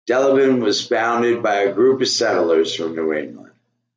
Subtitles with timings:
[0.09, 3.53] Delavan was founded by a group of settlers from New England.